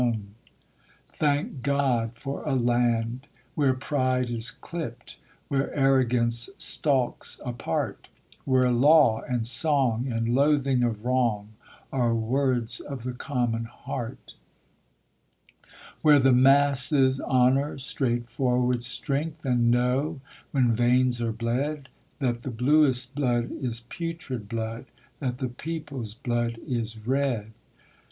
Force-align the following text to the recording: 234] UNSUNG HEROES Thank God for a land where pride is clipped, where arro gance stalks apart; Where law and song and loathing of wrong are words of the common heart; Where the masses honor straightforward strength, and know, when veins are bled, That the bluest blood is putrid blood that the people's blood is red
234] 1.11 1.13
UNSUNG 1.29 1.37
HEROES 1.37 1.45
Thank 1.45 1.61
God 1.63 2.17
for 2.17 2.41
a 2.43 2.55
land 2.55 3.27
where 3.53 3.75
pride 3.75 4.31
is 4.31 4.49
clipped, 4.49 5.17
where 5.47 5.71
arro 5.77 6.09
gance 6.09 6.49
stalks 6.57 7.39
apart; 7.45 8.07
Where 8.43 8.71
law 8.71 9.21
and 9.21 9.45
song 9.45 10.07
and 10.11 10.27
loathing 10.27 10.81
of 10.81 11.05
wrong 11.05 11.49
are 11.93 12.15
words 12.15 12.79
of 12.79 13.03
the 13.03 13.11
common 13.13 13.65
heart; 13.65 14.33
Where 16.01 16.17
the 16.17 16.31
masses 16.33 17.19
honor 17.19 17.77
straightforward 17.77 18.81
strength, 18.81 19.45
and 19.45 19.69
know, 19.69 20.19
when 20.49 20.75
veins 20.75 21.21
are 21.21 21.31
bled, 21.31 21.89
That 22.17 22.41
the 22.41 22.49
bluest 22.49 23.13
blood 23.13 23.51
is 23.51 23.81
putrid 23.81 24.49
blood 24.49 24.87
that 25.19 25.37
the 25.37 25.49
people's 25.49 26.15
blood 26.15 26.57
is 26.65 26.97
red 27.05 27.51